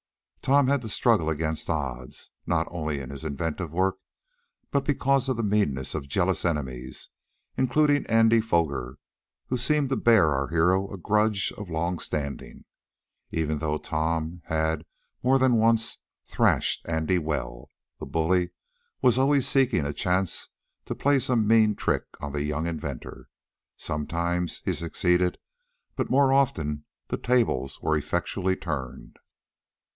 [0.41, 3.97] Tom had to struggle against odds, not only in his inventive work,
[4.71, 7.09] but because of the meanness of jealous enemies,
[7.57, 8.97] including Andy Foger,
[9.49, 12.65] who seemed to bear our hero a grudge of long standing.
[13.29, 14.83] Even though Tom had,
[15.21, 18.49] more than once, thrashed Andy well, the bully
[19.03, 20.49] was always seeking a chance
[20.87, 23.29] to play some mean trick on the young inventor.
[23.77, 25.37] Sometimes he succeeded,
[25.95, 29.17] but more often the tables were effectually turned.